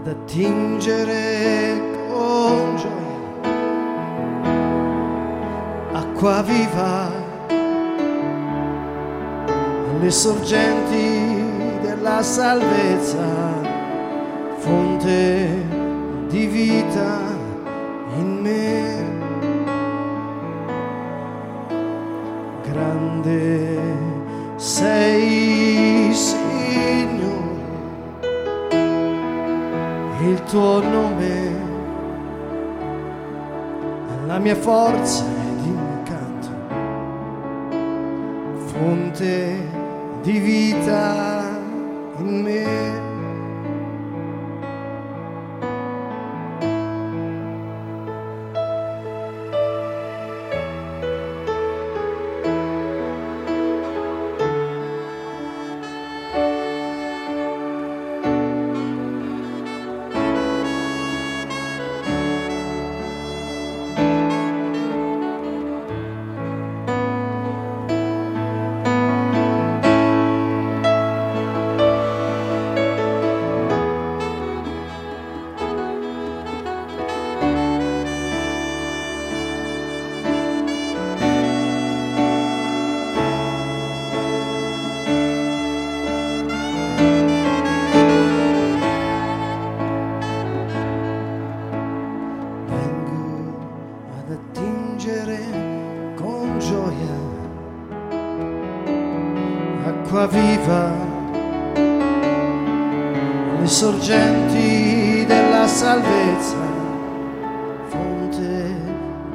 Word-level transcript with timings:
ad 0.00 0.06
attingere 0.06 1.78
con 2.08 2.76
gioia 2.76 3.08
acqua 5.92 6.42
viva 6.42 7.10
alle 9.90 10.10
sorgenti 10.10 11.78
della 11.82 12.22
salvezza, 12.22 13.18
fonte 14.56 15.66
di 16.28 16.46
vita 16.46 17.20
in 18.16 18.38
me. 18.40 19.08
Grande 22.62 23.78
sei, 24.56 25.59
tuo 30.50 30.80
nome 30.80 31.54
la 34.26 34.38
mia 34.40 34.56
forza 34.56 35.24
ed 35.24 35.64
il 35.64 35.72
mio 35.72 36.02
canto, 36.02 36.48
fonte 38.66 39.68
di 40.22 40.38
vita 40.40 41.39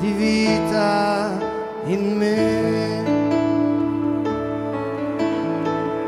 di 0.06 0.12
vita 0.12 1.36
in 1.86 2.18
me 2.18 3.04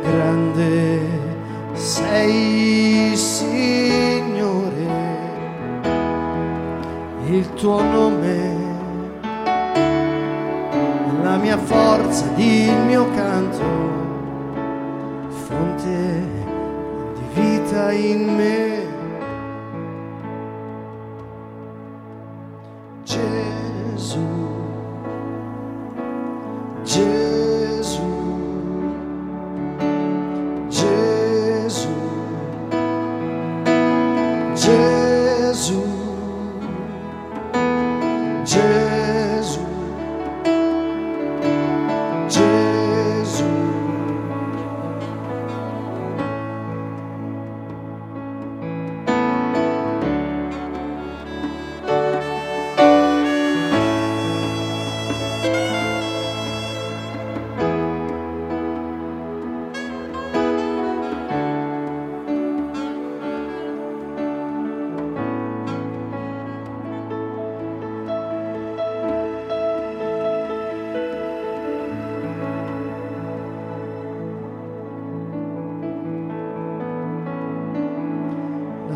grande 0.03 1.00
sei 1.73 3.16
Signore 3.16 4.85
il 7.25 7.53
tuo 7.56 7.81
nome, 7.81 8.56
la 11.24 11.38
mia 11.38 11.58
forza 11.58 12.25
il 12.35 12.78
mio 12.85 13.06
canto, 13.16 13.64
fonte 15.28 16.24
di 17.16 17.41
vita 17.41 17.91
in 17.91 18.35
me. 18.35 18.66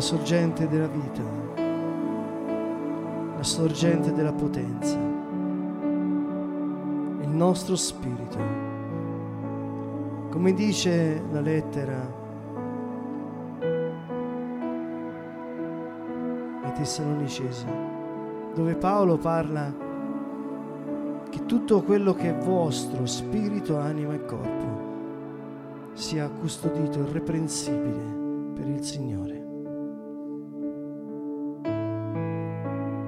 Sorgente 0.02 0.66
della 0.66 0.88
vita, 0.88 1.22
la 3.36 3.42
sorgente 3.42 4.12
della 4.12 4.32
potenza, 4.32 4.98
il 7.20 7.28
nostro 7.28 7.76
spirito. 7.76 8.38
Come 10.28 10.52
dice 10.54 11.22
la 11.30 11.40
lettera 11.40 12.20
ai 16.64 16.72
Tessalonicesi, 16.72 17.66
dove 18.54 18.74
Paolo 18.74 19.18
parla 19.18 19.72
che 21.30 21.46
tutto 21.46 21.80
quello 21.82 22.12
che 22.12 22.30
è 22.30 22.38
vostro, 22.44 23.06
spirito, 23.06 23.78
anima 23.78 24.14
e 24.14 24.24
corpo, 24.24 24.80
sia 25.92 26.28
custodito 26.28 26.98
irreprensibile 26.98 28.50
per 28.54 28.66
il 28.66 28.82
Signore. 28.82 29.31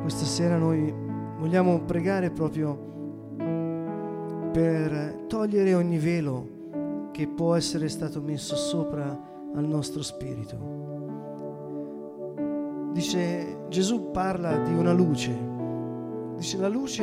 Questa 0.04 0.26
sera 0.26 0.58
noi 0.58 0.92
vogliamo 1.38 1.80
pregare 1.80 2.30
proprio 2.30 2.76
per 4.52 5.24
togliere 5.26 5.72
ogni 5.72 5.96
velo 5.96 7.08
che 7.10 7.26
può 7.26 7.54
essere 7.54 7.88
stato 7.88 8.20
messo 8.20 8.54
sopra 8.54 9.18
al 9.54 9.64
nostro 9.64 10.02
spirito. 10.02 10.72
Dice 12.92 13.64
Gesù 13.70 14.10
parla 14.10 14.58
di 14.58 14.74
una 14.74 14.92
luce. 14.92 15.34
Dice 16.36 16.58
la 16.58 16.68
luce 16.68 17.02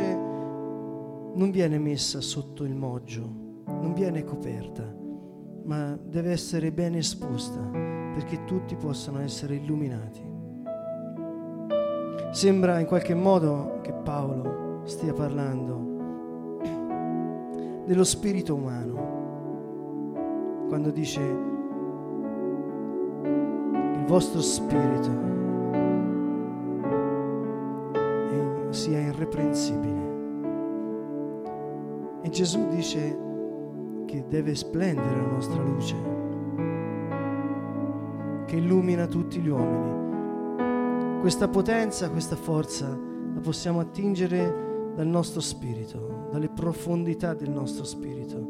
non 1.34 1.50
viene 1.50 1.80
messa 1.80 2.22
sotto 2.22 2.66
il 2.66 2.76
moggio, 2.76 3.64
non 3.66 3.94
viene 3.96 4.24
coperta, 4.24 4.84
ma 5.64 5.98
deve 6.00 6.30
essere 6.30 6.72
ben 6.72 6.94
esposta 6.94 7.62
perché 8.14 8.44
tutti 8.44 8.76
possano 8.76 9.22
essere 9.22 9.56
illuminati. 9.56 10.31
Sembra 12.32 12.80
in 12.80 12.86
qualche 12.86 13.14
modo 13.14 13.80
che 13.82 13.92
Paolo 13.92 14.82
stia 14.86 15.14
parlando 15.14 15.80
dello 17.86 18.04
spirito 18.04 18.56
umano 18.56 19.10
quando 20.70 20.92
dice 20.92 21.20
il 23.22 24.06
vostro 24.08 24.42
spirito 24.42 25.32
sia 28.72 29.00
irreprensibile. 29.00 30.10
E 32.22 32.30
Gesù 32.30 32.68
dice 32.70 33.18
che 34.06 34.24
deve 34.28 34.56
splendere 34.56 35.16
la 35.16 35.28
nostra 35.28 35.62
luce, 35.62 35.96
che 38.46 38.56
illumina 38.56 39.06
tutti 39.08 39.40
gli 39.40 39.50
uomini. 39.50 40.11
Questa 41.22 41.48
potenza, 41.48 42.10
questa 42.10 42.36
forza 42.36 42.88
la 42.88 43.40
possiamo 43.42 43.80
attingere 43.80 44.92
dal 44.96 45.06
nostro 45.06 45.40
spirito, 45.40 46.28
dalle 46.32 46.50
profondità 46.50 47.36
del 47.36 47.52
nostro 47.52 47.84
spirito. 47.84 48.50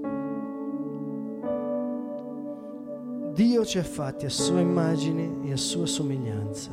Dio 3.33 3.65
ci 3.65 3.77
ha 3.77 3.83
fatti 3.83 4.25
a 4.25 4.29
sua 4.29 4.62
immagine 4.62 5.41
e 5.44 5.51
a 5.51 5.57
sua 5.57 5.85
somiglianza. 5.85 6.71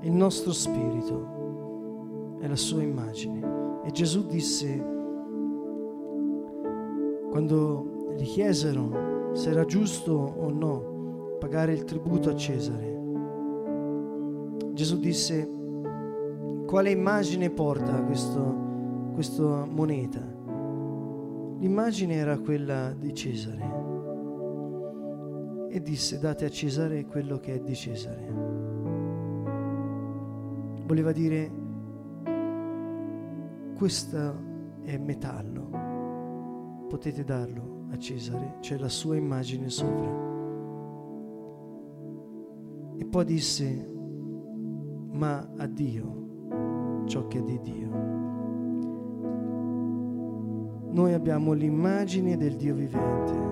Il 0.00 0.12
nostro 0.12 0.52
spirito 0.52 2.36
è 2.40 2.46
la 2.48 2.56
sua 2.56 2.82
immagine. 2.82 3.80
E 3.84 3.90
Gesù 3.90 4.26
disse, 4.26 4.84
quando 7.30 8.12
gli 8.18 8.24
chiesero 8.24 9.30
se 9.32 9.48
era 9.48 9.64
giusto 9.64 10.12
o 10.12 10.50
no 10.50 11.36
pagare 11.38 11.72
il 11.72 11.84
tributo 11.84 12.28
a 12.28 12.36
Cesare, 12.36 12.91
Gesù 14.72 14.98
disse, 14.98 15.48
quale 16.66 16.90
immagine 16.90 17.50
porta 17.50 18.02
questo, 18.04 19.10
questa 19.12 19.66
moneta? 19.66 20.20
L'immagine 21.58 22.14
era 22.14 22.38
quella 22.38 22.94
di 22.94 23.12
Cesare 23.12 23.80
e 25.68 25.80
disse 25.82 26.18
date 26.18 26.46
a 26.46 26.48
Cesare 26.48 27.04
quello 27.04 27.38
che 27.38 27.54
è 27.54 27.60
di 27.60 27.74
Cesare. 27.74 28.32
Voleva 30.86 31.12
dire 31.12 31.50
questo 33.76 34.50
è 34.82 34.96
metallo, 34.96 36.86
potete 36.88 37.24
darlo 37.24 37.84
a 37.90 37.98
Cesare, 37.98 38.56
c'è 38.60 38.78
la 38.78 38.88
sua 38.88 39.16
immagine 39.16 39.68
sopra. 39.68 40.30
E 42.96 43.04
poi 43.04 43.24
disse 43.24 43.90
ma 45.12 45.48
a 45.56 45.66
Dio 45.66 47.04
ciò 47.06 47.26
che 47.26 47.38
è 47.38 47.42
di 47.42 47.60
Dio. 47.60 47.90
Noi 50.90 51.14
abbiamo 51.14 51.52
l'immagine 51.52 52.36
del 52.36 52.56
Dio 52.56 52.74
vivente 52.74 53.42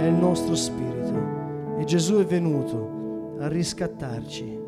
è 0.00 0.04
il 0.04 0.14
nostro 0.14 0.54
spirito 0.54 1.76
e 1.76 1.84
Gesù 1.84 2.16
è 2.16 2.24
venuto 2.24 3.36
a 3.38 3.48
riscattarci 3.48 4.58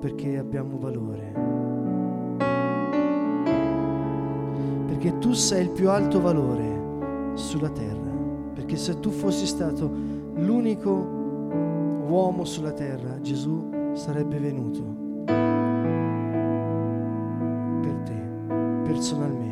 perché 0.00 0.36
abbiamo 0.36 0.76
valore. 0.78 1.32
Perché 4.86 5.18
tu 5.18 5.32
sei 5.32 5.62
il 5.62 5.70
più 5.70 5.88
alto 5.88 6.20
valore 6.20 7.34
sulla 7.34 7.70
terra. 7.70 8.10
Perché 8.54 8.76
se 8.76 8.98
tu 8.98 9.10
fossi 9.10 9.46
stato 9.46 9.88
l'unico 10.62 10.90
uomo 12.08 12.44
sulla 12.44 12.70
terra, 12.70 13.20
Gesù 13.20 13.68
sarebbe 13.94 14.38
venuto 14.38 14.84
per 17.80 17.94
te, 18.04 18.22
personalmente. 18.84 19.50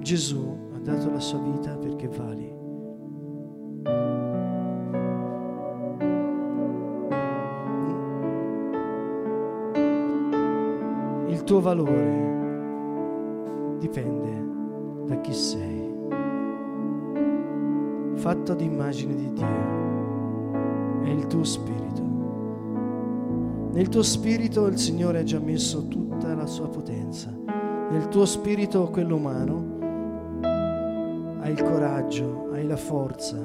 Gesù 0.00 0.58
ha 0.74 0.78
dato 0.80 1.08
la 1.08 1.20
sua 1.20 1.38
vita 1.38 1.76
perché 1.76 2.08
vali. 2.08 2.58
Il 11.28 11.44
tuo 11.44 11.60
valore 11.60 12.38
dipende 13.78 14.48
da 15.06 15.20
chi 15.20 15.32
sei, 15.32 15.89
fatto 18.20 18.52
ad 18.52 18.60
immagine 18.60 19.14
di 19.14 19.32
Dio, 19.32 21.02
è 21.04 21.08
il 21.08 21.26
tuo 21.26 21.42
spirito. 21.42 22.02
Nel 23.72 23.88
tuo 23.88 24.02
spirito 24.02 24.66
il 24.66 24.76
Signore 24.76 25.20
ha 25.20 25.22
già 25.22 25.38
messo 25.38 25.88
tutta 25.88 26.34
la 26.34 26.44
sua 26.44 26.68
potenza. 26.68 27.34
Nel 27.90 28.08
tuo 28.08 28.26
spirito, 28.26 28.90
quello 28.90 29.16
umano, 29.16 29.78
hai 31.40 31.52
il 31.52 31.62
coraggio, 31.62 32.50
hai 32.52 32.66
la 32.66 32.76
forza, 32.76 33.38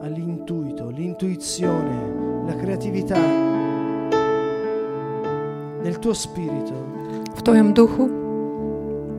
hai 0.00 0.12
l'intuito, 0.12 0.90
l'intuizione, 0.90 2.44
la 2.46 2.54
creatività. 2.54 3.18
Nel 5.82 5.98
tuo 5.98 6.12
spirito 6.12 6.90
v 7.34 7.40
tvojom 7.40 7.72
duchu 7.72 8.10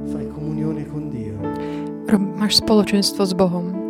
fai 0.06 0.28
comunione 0.28 0.86
con 0.86 1.10
Dio. 1.10 1.34
máš 2.38 2.62
spoločenstvo 2.62 3.26
s 3.26 3.34
Bohom. 3.34 3.83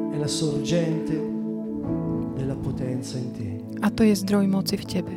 A 3.83 3.87
to 3.91 4.01
je 4.07 4.15
zdroj 4.15 4.47
moci 4.47 4.79
v 4.79 4.85
tebe. 4.87 5.13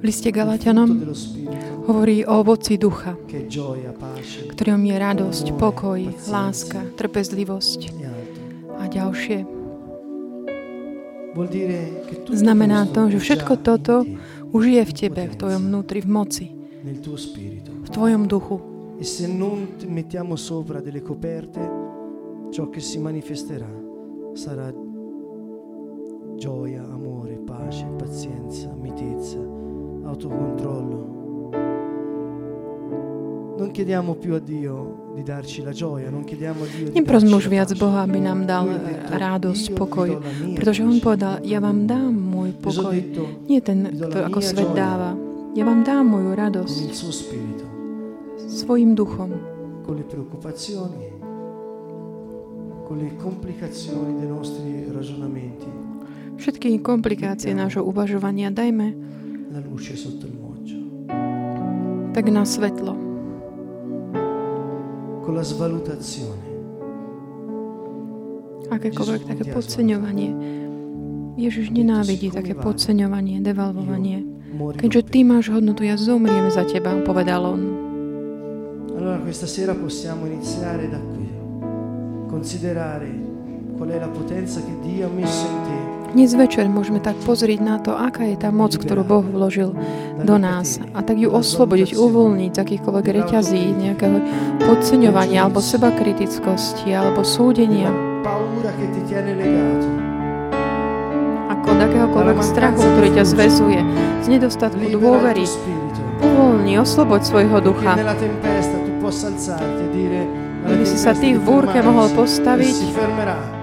V 0.00 0.02
liste 0.02 0.28
Galatianom 0.34 0.90
hovorí 1.86 2.26
o 2.26 2.42
ovoci 2.42 2.74
ducha, 2.74 3.14
ktorým 4.50 4.82
je 4.82 4.96
radosť, 4.98 5.46
pokoj, 5.54 6.00
láska, 6.26 6.82
trpezlivosť 6.98 7.80
e 7.86 7.90
a 8.80 8.84
ďalšie. 8.90 9.38
Znamená 12.34 12.90
to, 12.90 13.06
že 13.14 13.18
všetko 13.22 13.52
toto 13.62 14.02
už 14.50 14.62
je 14.66 14.82
v 14.82 14.92
tebe, 14.92 15.22
v 15.30 15.34
tvojom 15.38 15.62
vnútri, 15.70 16.02
v 16.02 16.08
moci, 16.10 16.46
v 16.82 17.88
tvojom 17.88 18.26
duchu. 18.26 18.79
E 19.00 19.04
se 19.04 19.26
non 19.26 19.80
mettiamo 19.86 20.36
sopra 20.36 20.82
delle 20.82 21.00
coperte, 21.00 21.60
ciò 22.50 22.68
che 22.68 22.80
si 22.80 22.98
manifesterà 22.98 23.64
sarà 24.34 24.70
gioia, 26.36 26.84
amore, 26.84 27.40
pace, 27.40 27.86
pazienza, 27.96 28.68
mitezza, 28.76 29.40
autocontrollo. 30.04 31.08
Neprosme 36.92 37.32
už 37.40 37.46
viac 37.48 37.72
Boha, 37.80 38.04
aby 38.04 38.20
nám 38.20 38.44
dal 38.44 38.68
radosť, 39.16 39.64
pokoj, 39.80 40.20
pretože 40.52 40.84
On 40.84 41.00
povedal, 41.00 41.40
ja 41.48 41.56
vám 41.64 41.88
dám 41.88 42.12
môj 42.12 42.52
pokoj, 42.60 43.00
nie 43.48 43.64
ten, 43.64 43.96
to, 43.96 44.28
ako 44.28 44.44
svet 44.44 44.76
dáva. 44.76 45.16
Ja 45.56 45.64
vám 45.64 45.88
dám 45.88 46.04
moju 46.04 46.36
radosť 46.36 47.69
svojim 48.50 48.98
duchom, 48.98 49.30
con 49.86 49.94
le 49.94 50.02
preoccupazioni, 50.02 51.06
con 52.82 52.98
le 52.98 53.14
complicazioni 53.14 54.18
dei 54.18 54.28
nostri 54.28 54.90
ragionamenti, 54.90 55.70
Všetky 56.40 56.80
komplikácie 56.80 57.52
nášho 57.52 57.84
uvažovania 57.84 58.48
dajme 58.48 58.96
la 59.52 59.60
luce 59.60 59.92
sotto 59.92 60.24
il 60.24 60.40
moggio, 60.40 60.80
tak 62.16 62.32
na 62.32 62.48
svetlo. 62.48 63.10
con 65.30 65.38
la 65.38 65.46
svalutazione. 65.46 66.48
Akékoľvek 68.66 69.22
také 69.30 69.44
podceňovanie. 69.54 70.30
Ježiš 71.38 71.70
nenávidí 71.70 72.34
také 72.34 72.58
podceňovanie, 72.58 73.38
devalvovanie. 73.38 74.26
Keďže 74.74 75.02
ty 75.06 75.22
máš 75.22 75.54
hodnotu, 75.54 75.86
ja 75.86 75.94
zomriem 75.94 76.50
za 76.50 76.66
teba, 76.66 76.98
povedal 77.06 77.46
on. 77.46 77.79
Questa 79.30 79.46
sera 79.46 79.76
possiamo 79.76 80.26
iniziare 80.26 80.88
da 80.90 80.98
qui, 80.98 81.30
considerare 82.26 83.06
qual 83.76 83.90
è 83.90 83.98
la 84.00 84.08
potenza 84.08 84.58
che 84.58 84.74
Dio 84.82 85.06
ha 85.06 85.10
messo 85.14 85.46
in 85.46 85.62
te. 85.62 85.78
Dnes 86.10 86.34
večer 86.34 86.66
môžeme 86.66 86.98
tak 86.98 87.14
pozrieť 87.22 87.62
na 87.62 87.78
to, 87.78 87.94
aká 87.94 88.26
je 88.26 88.34
tá 88.34 88.50
moc, 88.50 88.74
ktorú 88.74 89.06
Boh 89.06 89.22
vložil 89.22 89.70
do 90.26 90.34
nás. 90.34 90.82
A 90.98 91.06
tak 91.06 91.22
ju 91.22 91.30
oslobodiť, 91.30 91.94
uvoľniť 91.94 92.50
z 92.50 92.58
akýchkoľvek 92.58 93.06
reťazí, 93.22 93.70
nejakého 93.78 94.18
podceňovania 94.66 95.46
alebo 95.46 95.62
seba 95.62 95.94
kritickosti 95.94 96.90
alebo 96.90 97.22
súdenia, 97.22 97.94
ako 101.54 101.66
od 101.70 101.80
akéhokoľvek 101.86 102.38
strachu, 102.42 102.82
ktorý 102.82 103.08
ťa 103.14 103.24
zväzuje, 103.30 103.78
z 104.18 104.26
nedostatku 104.26 104.90
dôvery. 104.90 105.46
Uvoľni, 106.18 106.82
osloboď 106.82 107.22
svojho 107.22 107.62
ducha. 107.62 107.94
Aby 110.64 110.84
si 110.86 110.96
sa 110.96 111.12
di 111.12 111.34
v 111.34 111.42
búrke 111.42 111.82
mohol 111.82 112.08
postaviť 112.14 112.74
si 112.74 112.88
fermerà. 112.94 113.60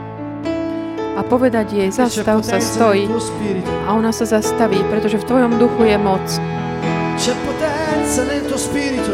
a 1.17 1.25
povedať 1.25 1.73
jej, 1.73 1.89
c'è 1.89 2.05
zastav 2.05 2.45
sa, 2.45 2.61
potenza 2.61 2.77
stoj. 2.77 2.97
nel 3.01 3.09
tuo 3.09 3.23
spirito. 3.25 3.71
A 3.89 3.97
ona 3.97 4.11
sa 4.13 4.25
zastaví, 4.29 4.77
pretože 4.85 5.17
v 5.17 5.25
tvojom 5.25 5.51
duchu 5.57 5.89
je 5.89 5.97
moc. 5.97 6.25
C'è 7.17 7.33
potenza 7.41 8.21
nel 8.29 8.45
tuo 8.45 8.59
spirito. 8.61 9.13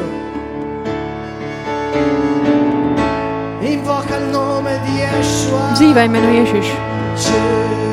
Invoca 3.64 4.20
il 4.20 4.28
nome 4.36 4.76
di 4.84 5.00
Yeshua. 5.00 5.72
Vzývaj 5.80 6.08
meno 6.12 6.28
Ježiš. 6.44 6.68
Gesù. 7.16 7.93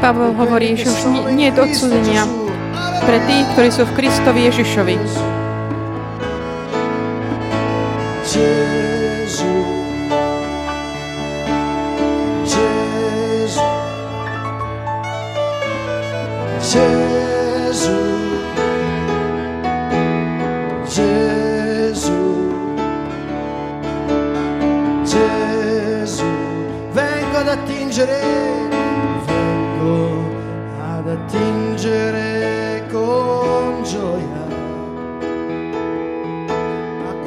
Pavel 0.00 0.32
hovorí, 0.32 0.72
že 0.76 0.88
už 0.88 1.32
nie, 1.36 1.52
je 1.52 1.60
odsúdenia 1.60 2.24
pre 3.04 3.18
tých, 3.28 3.44
ktorí 3.52 3.68
sú 3.68 3.82
v 3.84 3.92
Kristovi 3.98 4.40
Ježišovi. 4.48 4.96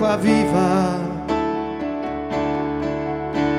acqua 0.06 0.18
viva 0.18 1.00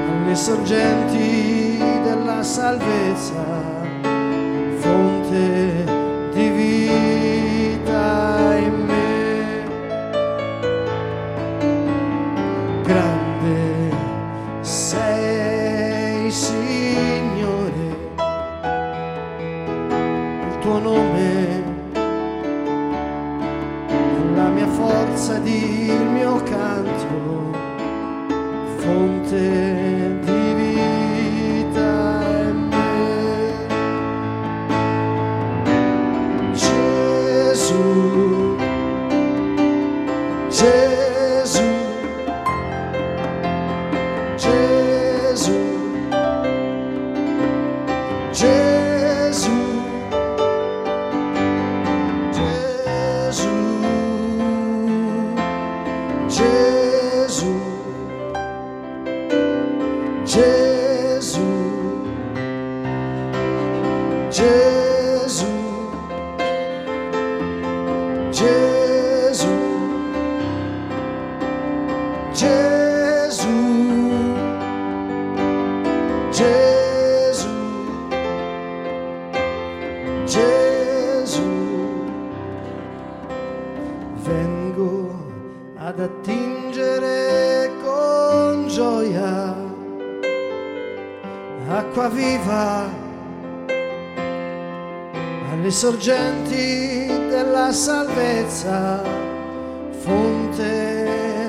alle 0.09 0.35
sorgenti 0.37 1.77
della 2.05 2.43
salvezza, 2.43 3.45
fonte 4.79 5.96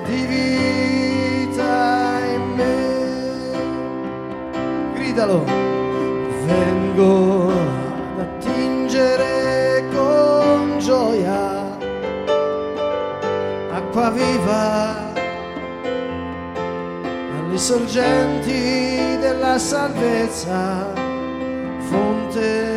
di 0.05 0.25
vita 0.25 2.19
in 2.35 2.53
me. 2.55 2.75
Gridalo, 4.93 5.43
vengo 6.45 7.49
ad 7.49 8.19
attingere 8.19 9.83
con 9.91 10.77
gioia 10.77 11.75
acqua 13.71 14.11
viva 14.11 15.13
alle 17.39 17.57
sorgenti 17.57 19.17
della 19.19 19.57
salvezza, 19.57 20.93
fonte 21.89 22.76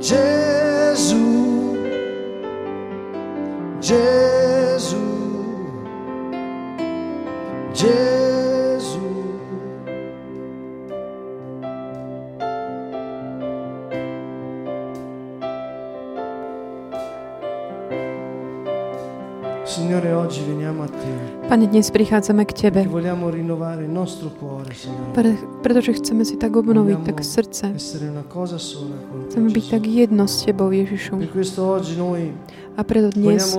Gesù, 0.00 1.76
Gesù, 3.80 4.19
dnes 21.70 21.86
prichádzame 21.90 22.42
k 22.44 22.52
Tebe, 22.52 22.82
pre, 25.14 25.30
pretože 25.62 25.90
chceme 26.02 26.26
si 26.26 26.34
tak 26.34 26.58
obnoviť 26.58 26.98
tak 27.06 27.22
srdce. 27.22 27.64
Chceme 29.30 29.48
byť 29.54 29.64
tak 29.70 29.82
jedno 29.86 30.26
s 30.26 30.42
Tebou, 30.42 30.74
Ježišu. 30.74 31.14
A 32.74 32.80
preto 32.82 33.08
dnes 33.14 33.54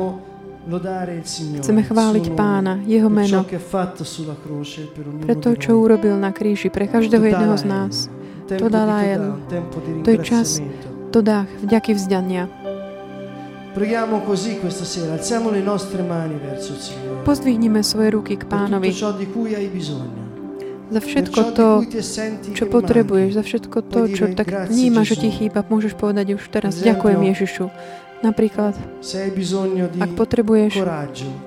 chceme 1.63 1.81
chváliť 1.87 2.25
Pána, 2.35 2.83
Jeho 2.83 3.09
meno, 3.09 3.47
pre 5.23 5.35
to, 5.39 5.49
čo 5.55 5.79
urobil 5.79 6.19
na 6.19 6.35
kríži, 6.35 6.67
pre 6.67 6.91
každého 6.91 7.23
jedného 7.31 7.55
z 7.55 7.65
nás. 7.65 7.93
To 8.51 8.67
di 8.67 10.03
To 10.03 10.09
je 10.11 10.19
čas. 10.19 10.59
To 11.15 11.19
dá 11.23 11.47
vďaky 11.63 11.95
vzdania. 11.95 12.51
Preghiamo 13.73 14.19
così 14.21 14.59
questa 14.59 14.83
sera, 14.83 15.13
alziamo 15.13 15.49
le 15.49 15.61
nostre 15.61 16.03
mani 16.03 16.35
verso 16.35 16.73
il 16.73 16.79
Signore. 16.79 17.23
Pozdvihnime 17.23 17.83
svoje 17.83 18.09
ruky 18.09 18.35
k 18.35 18.43
Per 18.43 18.47
Pánovi 18.47 18.91
tutto 18.91 18.99
ciò 18.99 19.11
di 19.13 19.31
cui 19.31 19.55
hai 19.55 19.67
bisogno. 19.67 20.21
za 20.91 20.99
všetko 20.99 21.41
to, 21.55 21.69
čo 22.51 22.67
potrebuješ, 22.67 23.29
za 23.39 23.43
všetko 23.47 23.77
to, 23.87 23.99
čo 24.11 24.25
tak 24.35 24.67
vnímaš, 24.67 25.15
že 25.15 25.23
ti 25.23 25.29
chýba. 25.31 25.63
Môžeš 25.63 25.95
povedať 25.95 26.35
už 26.35 26.43
teraz, 26.51 26.83
ďakujem 26.83 27.31
Ježišu. 27.31 27.71
Napríklad, 28.21 28.75
ak 29.97 30.11
potrebuješ 30.13 30.77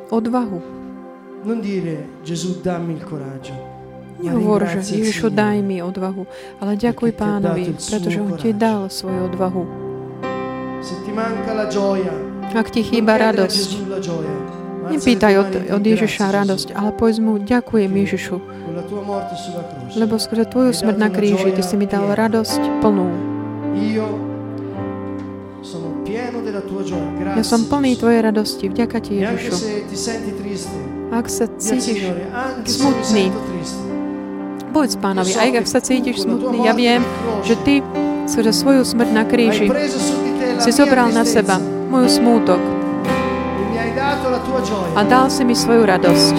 odvahu, 0.09 0.59
nehovor, 4.25 4.61
že 4.65 4.81
Ježišu 4.81 5.29
daj 5.29 5.61
mi 5.61 5.85
odvahu, 5.85 6.25
ale 6.59 6.73
ďakuj 6.81 7.11
Pánovi, 7.13 7.77
pretože 7.77 8.17
On 8.17 8.33
ti 8.41 8.57
dal 8.57 8.89
svoju 8.89 9.29
odvahu. 9.29 9.94
Ak 12.55 12.71
ti 12.71 12.87
chýba 12.87 13.19
radosť, 13.19 13.69
nepýtaj 14.95 15.35
od, 15.41 15.51
od 15.75 15.83
Ježiša 15.83 16.25
radosť, 16.31 16.69
ale 16.75 16.91
povedz 16.95 17.19
mu, 17.19 17.41
ďakujem 17.43 17.91
Ježišu, 17.91 18.37
lebo 19.99 20.15
skrze 20.19 20.45
Tvoju 20.47 20.71
smrť 20.75 20.97
na 20.99 21.09
kríži 21.11 21.51
Ty 21.55 21.63
si 21.63 21.75
mi 21.75 21.87
dal 21.87 22.11
radosť 22.15 22.83
plnú. 22.83 23.35
Ja 27.35 27.43
som 27.43 27.67
plný. 27.67 27.97
Tvojej 27.99 28.21
radosti. 28.23 28.65
Vďaka 28.71 28.97
Ti, 29.01 29.13
E 29.19 29.21
Ježišu. 29.25 29.55
Ak 31.11 31.27
sa 31.27 31.49
cítiš 31.59 32.11
smutný, 32.69 33.33
triste, 33.33 33.87
povedz 34.71 34.95
Pánovi, 34.99 35.33
aj 35.35 35.65
ak 35.65 35.67
sa 35.67 35.81
cítiš 35.81 36.27
smutný, 36.27 36.67
ja 36.67 36.75
viem, 36.75 37.01
že 37.43 37.55
Ty 37.63 37.81
skrze 38.25 38.53
svoju 38.53 38.83
smrť 38.85 39.11
na 39.13 39.25
kríži 39.25 39.69
si 40.61 40.71
zobral 40.73 41.13
na 41.13 41.25
seba 41.25 41.61
moju 41.93 42.09
smútok 42.09 42.61
a 44.95 45.01
dal 45.05 45.29
si 45.31 45.43
mi 45.45 45.53
svoju 45.53 45.85
radosť. 45.85 46.35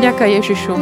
Ďaká 0.00 0.26
Ježišu. 0.26 0.74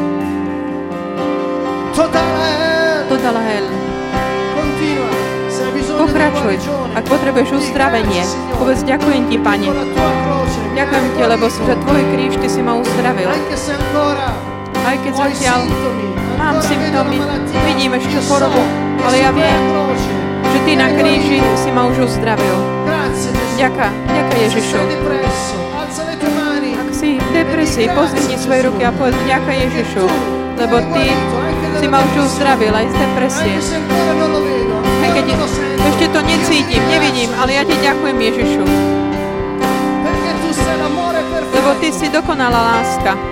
Pokračuj. 5.98 6.57
Ak 6.94 7.05
potrebuješ 7.11 7.51
uzdravenie, 7.59 8.22
povedz 8.59 8.87
ďakujem 8.87 9.27
Ti, 9.27 9.37
Pane. 9.42 9.68
Ďakujem 10.79 11.07
Ti, 11.18 11.22
lebo 11.27 11.46
že 11.51 11.74
Tvoj 11.74 12.03
kríž 12.14 12.35
Ty 12.38 12.48
si 12.48 12.61
ma 12.62 12.79
uzdravil. 12.79 13.31
Aj 14.88 14.96
keď 15.05 15.20
zatiaľ 15.20 15.68
mám 16.40 16.64
symptómy, 16.64 17.20
vidím 17.68 17.92
ešte 17.92 18.24
chorobu, 18.24 18.57
ale 19.05 19.20
ja 19.20 19.29
viem, 19.37 19.61
že 20.48 20.64
Ty 20.64 20.72
na 20.81 20.88
kríži 20.88 21.44
si 21.61 21.68
ma 21.68 21.92
už 21.92 22.09
uzdravil. 22.09 22.57
Ďaká, 23.61 23.92
ďaká 23.92 24.35
Ježišu. 24.48 24.81
Ak 26.72 26.88
si 26.96 27.20
v 27.20 27.29
depresii, 27.37 27.92
pozdvihni 27.92 28.40
svoje 28.40 28.64
ruky 28.64 28.88
a 28.88 28.90
povedz 28.96 29.20
ďaká 29.29 29.53
Ježišu, 29.68 30.09
lebo 30.57 30.81
Ty 30.81 31.05
si 31.77 31.85
ma 31.85 32.01
už 32.09 32.24
uzdravil 32.24 32.72
aj 32.72 32.88
z 32.88 32.94
depresie. 32.96 33.61
Aj 35.05 35.11
keď 35.12 35.37
ešte 35.85 36.16
to 36.16 36.20
necítim, 36.24 36.81
nevidím, 36.88 37.29
ale 37.37 37.61
ja 37.61 37.62
Ti 37.68 37.77
ďakujem 37.77 38.16
Ježišu, 38.16 38.64
lebo. 38.64 38.88
Ty 41.77 41.88
si 41.92 42.09
dokonalá 42.09 42.81
láska. 42.81 43.28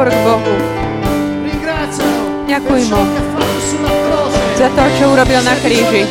Hovor 0.00 0.16
k 0.16 0.24
Bohu 0.24 0.54
Ďakuj 2.48 2.80
mu. 2.88 3.02
za 4.56 4.68
to, 4.72 4.82
čo 4.96 5.12
urobil 5.12 5.44
na 5.44 5.52
kríži. 5.60 6.08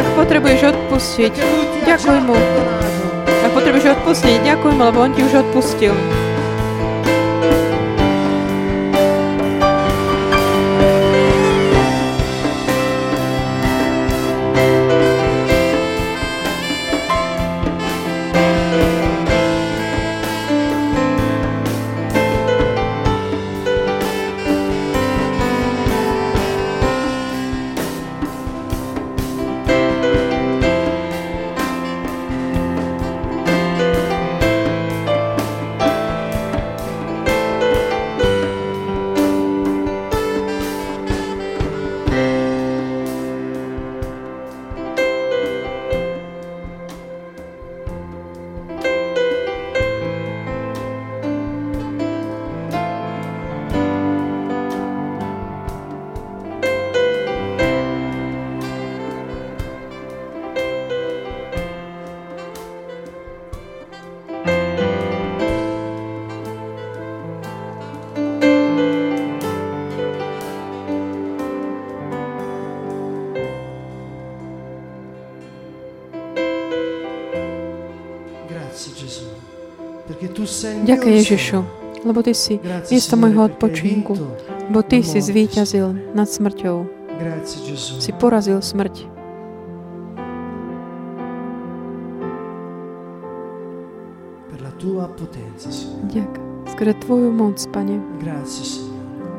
Ak 0.00 0.06
potrebuješ 0.16 0.72
odpustiť, 0.72 1.36
ďakuj 1.84 2.18
mu. 2.24 2.32
Ak 3.28 3.52
potrebuješ 3.52 4.00
odpustiť, 4.00 4.40
ďakuj 4.40 4.72
mu, 4.72 4.88
lebo 4.88 5.04
on 5.04 5.12
ti 5.12 5.20
už 5.20 5.44
odpustil. 5.44 5.92
Ďakujem 80.62 81.14
Ježišu, 81.18 81.58
lebo 82.06 82.22
Ty 82.22 82.32
si 82.34 82.62
miesto 82.62 83.14
môjho 83.18 83.50
odpočinku, 83.50 84.14
lebo 84.70 84.80
Ty 84.86 85.02
si 85.02 85.18
zvíťazil 85.18 86.14
nad 86.14 86.30
smrťou. 86.30 86.86
Si 87.98 88.10
porazil 88.14 88.62
smrť. 88.62 89.10
Ďakujem. 96.10 96.50
Skrze 96.66 96.94
Tvoju 97.06 97.30
moc, 97.30 97.58
Pane. 97.70 98.02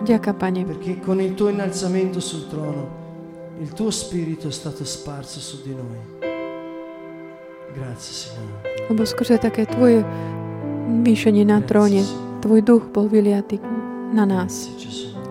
Ďakujem, 0.04 0.36
Pane. 0.40 0.62
Perché 0.64 1.00
con 1.04 1.20
il 1.20 1.36
tuo 1.36 1.52
innalzamento 1.52 2.24
sul 2.24 2.48
trono 2.48 3.04
il 3.60 3.72
tuo 3.74 3.92
spirito 3.92 4.48
è 4.48 4.52
stato 4.52 4.84
sparso 4.84 5.40
su 5.40 5.62
di 5.62 5.76
noi. 5.76 6.00
Grazie, 7.74 8.14
Signore. 8.14 8.90
Lebo 8.90 9.06
skrze 9.06 9.38
také 9.38 9.66
Tvoje 9.66 10.04
vyšenie 11.04 11.43
na 11.48 11.63
tróne. 11.63 12.04
Tvoj 12.43 12.62
duch 12.63 12.84
bol 12.91 13.08
vyliatý 13.08 13.60
na 14.12 14.28
nás. 14.28 14.67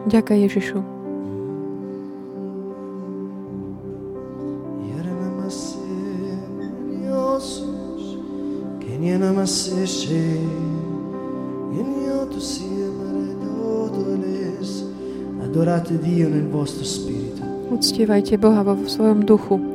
Ďakujem 0.08 0.40
Ježišu. 0.48 0.78
Uctievajte 17.72 18.36
Boha 18.36 18.62
vo 18.62 18.76
svojom 18.84 19.24
duchu. 19.24 19.71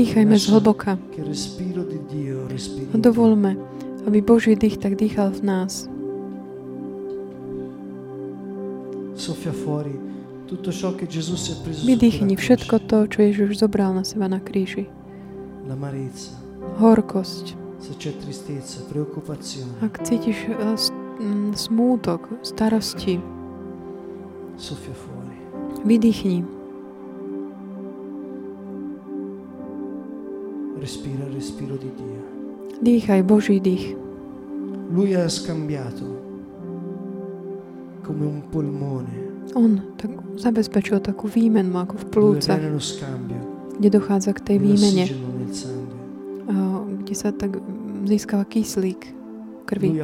Dýchajme 0.00 0.38
zhlboka 0.40 0.96
a 2.92 2.96
dovolme, 2.96 3.52
aby 4.08 4.24
Boží 4.24 4.56
dých 4.56 4.80
tak 4.80 4.96
dýchal 4.96 5.28
v 5.28 5.40
nás. 5.44 5.84
Vydýchni 11.84 12.34
všetko 12.40 12.74
to, 12.88 12.98
čo 13.12 13.18
Ježiš 13.28 13.60
zobral 13.60 13.92
na 13.92 14.00
seba 14.00 14.24
na 14.24 14.40
kríži. 14.40 14.88
Horkosť. 16.80 17.60
Ak 19.84 20.00
cítiš 20.00 20.38
eh, 20.48 20.56
mm, 21.20 21.52
smútok, 21.60 22.40
starosti, 22.40 23.20
vydýchni. 25.84 26.59
Respira 30.80 31.28
il 31.28 31.36
respiro 31.36 31.76
di 31.76 31.92
Dio. 31.92 32.24
Dýchaj 32.80 33.20
Boží 33.28 33.60
dých. 33.60 33.92
Lui 34.88 35.12
ha 35.12 35.28
scambiato 35.28 36.08
come 38.00 38.24
un 38.24 38.40
polmone. 38.48 39.44
On 39.52 39.76
tak 40.00 40.10
zabezpečil 40.40 41.04
takú 41.04 41.28
výmenu 41.28 41.76
ako 41.76 42.00
v 42.00 42.04
plúcach, 42.08 42.58
kde 43.76 43.88
dochádza 43.92 44.32
k 44.32 44.40
tej 44.40 44.56
výmene, 44.56 45.04
kde 47.04 47.14
sa 47.14 47.30
tak 47.36 47.60
získava 48.08 48.48
kyslík 48.48 49.12
krvi. 49.68 50.00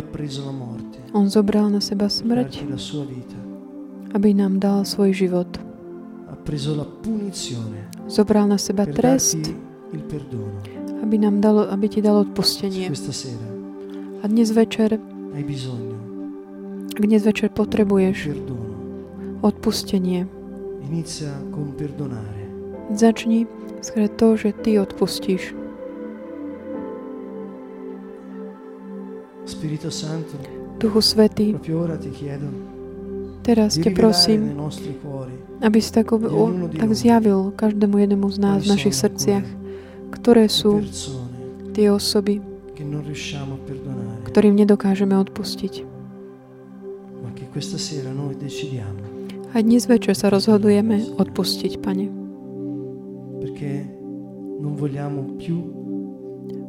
On 1.16 1.26
zobral 1.32 1.72
na 1.72 1.80
seba 1.80 2.12
smrť, 2.12 2.68
aby 4.12 4.28
nám 4.36 4.60
dal 4.60 4.84
svoj 4.84 5.16
život. 5.16 5.50
Zobral 8.06 8.44
na 8.46 8.58
seba 8.60 8.86
trest, 8.86 9.40
perdono. 10.06 10.62
aby, 11.02 11.18
nám 11.18 11.40
dalo, 11.40 11.66
aby 11.70 11.86
ti 11.88 12.00
dal 12.02 12.22
Se 12.22 12.30
odpustenie. 12.30 12.86
questa 12.88 13.12
sera 13.12 13.48
A 14.22 14.28
dnes 14.28 14.50
večer, 14.50 14.98
hai 15.34 15.44
bisogno 15.44 15.96
dnes 16.96 17.28
večer 17.28 17.52
potrebuješ 17.52 18.16
perdono, 18.24 18.76
odpustenie, 19.44 20.24
inizia 20.88 21.28
con 21.52 21.76
perdonare. 21.76 22.48
začni 22.94 23.44
skrze 23.84 24.08
to, 24.16 24.36
že 24.36 24.56
ty 24.64 24.80
odpustíš. 24.80 25.52
Spirito 29.46 29.90
Santo, 29.92 30.40
Duchu 30.80 31.04
Svetý, 31.04 31.52
proprio 31.52 31.84
ora 31.84 31.96
ti 32.00 32.10
chiedo 32.10 32.48
teraz 33.46 33.78
te 33.78 33.94
prosím, 33.94 34.58
aby 35.62 35.78
si 35.78 35.90
tak, 35.94 36.10
tak 36.74 36.90
zjavil 36.90 37.54
každému 37.54 37.94
jednému 37.94 38.26
z 38.26 38.38
nás 38.42 38.58
v 38.66 38.74
našich 38.74 38.94
srdciach, 38.98 39.46
ktoré 40.12 40.46
sú 40.50 40.82
tie 41.72 41.90
osoby, 41.90 42.40
ktorým 44.28 44.54
nedokážeme 44.56 45.16
odpustiť. 45.16 45.84
A 49.54 49.56
dnes 49.64 49.88
večer 49.88 50.12
sa 50.12 50.28
rozhodujeme 50.28 51.16
odpustiť, 51.16 51.72
Pane, 51.80 52.06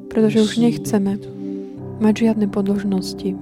pretože 0.07 0.37
už 0.39 0.51
nechceme 0.63 1.19
mať 1.99 2.13
žiadne 2.15 2.47
podložnosti. 2.47 3.35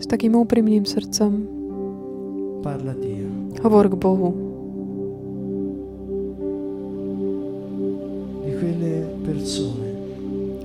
S 0.00 0.06
takým 0.06 0.32
úprimným 0.36 0.84
srdcom 0.84 1.32
hovor 3.64 3.86
k 3.88 3.94
Bohu. 3.96 4.49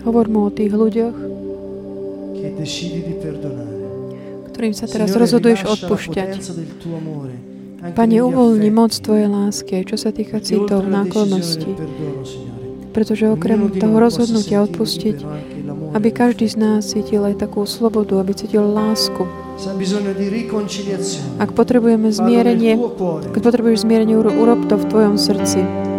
Hovor 0.06 0.26
mu 0.30 0.40
o 0.46 0.52
tých 0.54 0.70
ľuďoch, 0.70 1.16
ktorým 4.54 4.74
sa 4.78 4.86
teraz 4.86 5.12
rozhoduješ 5.18 5.66
odpúšťať. 5.66 6.30
Pane, 7.94 8.18
uvoľni 8.22 8.70
moc 8.74 8.94
Tvojej 8.98 9.30
lásky, 9.30 9.86
čo 9.86 9.98
sa 9.98 10.10
týka 10.10 10.42
citov, 10.42 10.86
náklonnosti. 10.90 11.74
Pretože 12.96 13.28
okrem 13.28 13.68
toho 13.76 13.98
rozhodnutia 14.00 14.64
odpustiť, 14.64 15.18
aby 15.94 16.10
každý 16.16 16.48
z 16.48 16.56
nás 16.56 16.88
cítil 16.88 17.28
aj 17.28 17.44
takú 17.44 17.68
slobodu, 17.68 18.16
aby 18.20 18.32
cítil 18.32 18.64
lásku. 18.72 19.28
Ak 21.40 21.52
potrebujeme 21.52 22.10
zmierenie, 22.12 22.80
keď 23.36 23.42
potrebuješ 23.44 23.84
zmierenie, 23.84 24.16
uro- 24.16 24.34
urob 24.34 24.68
to 24.68 24.80
v 24.80 24.86
Tvojom 24.88 25.16
srdci. 25.20 25.95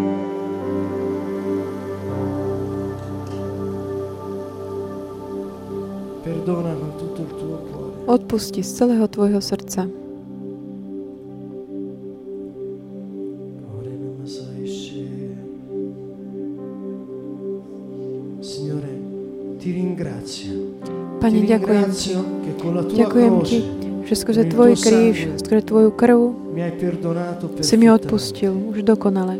Odpusti 8.27 8.59
z 8.59 8.71
celého 8.83 9.07
Tvojho 9.07 9.39
srdca. 9.39 9.87
Pane, 21.23 21.39
ďakujem 21.47 21.87
Ti. 21.95 22.11
Ďakujem 22.99 23.35
Ti, 23.47 23.59
že 24.11 24.15
skrze 24.19 24.43
Tvoj 24.51 24.75
kríž, 24.75 25.17
skrze 25.39 25.62
Tvoju 25.62 25.95
krv 25.95 26.19
si 27.62 27.79
mi 27.79 27.87
odpustil 27.87 28.51
už 28.75 28.83
dokonale. 28.83 29.39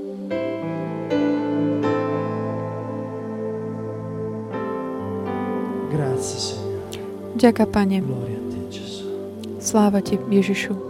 Ďaká, 7.35 7.67
Pane. 7.67 7.99
Gloria. 7.99 8.46
Sláva 9.67 9.99
Ti, 9.99 10.15
Ježišu. 10.31 10.86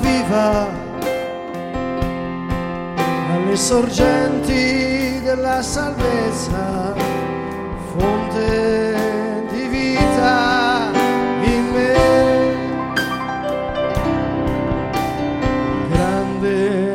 Viva 0.00 0.68
alle 3.32 3.56
sorgenti 3.56 5.20
della 5.22 5.62
salvezza, 5.62 6.94
fonte 7.96 9.46
di 9.50 9.66
vita 9.68 10.90
in 11.42 11.70
me. 11.72 11.96
Grande 15.90 16.92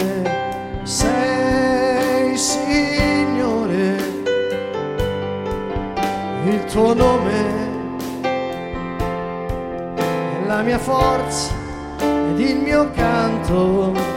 sei, 0.84 2.38
Signore, 2.38 3.98
il 6.46 6.66
tuo 6.66 6.94
nome 6.94 7.32
è 9.96 10.46
la 10.46 10.62
mia 10.62 10.80
forza 10.80 11.53
il 12.50 12.58
mio 12.58 12.90
canto, 12.92 14.13